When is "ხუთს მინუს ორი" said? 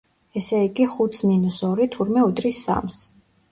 0.93-1.89